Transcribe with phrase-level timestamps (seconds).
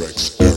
[0.00, 0.49] Rex.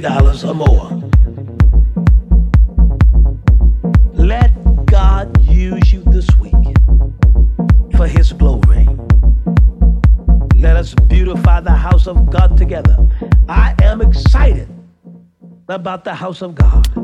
[0.00, 0.90] $50 or more.
[4.12, 4.50] Let
[4.86, 6.52] God use you this week
[7.96, 8.88] for His glory.
[10.56, 12.96] Let us beautify the house of God together.
[13.48, 14.68] I am excited
[15.68, 17.03] about the house of God.